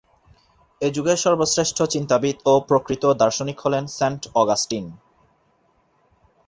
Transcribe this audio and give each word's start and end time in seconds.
এ 0.81 0.87
যুগের 0.91 1.17
সর্বশ্রেষ্ঠ 1.17 1.77
চিন্তাবিদ 1.85 2.37
ও 2.45 2.53
প্রকৃত 2.67 3.03
দার্শনিক 3.13 3.57
হলেন 3.59 3.83
সেন্ট 3.97 4.21
অগাস্টিন। 4.35 4.85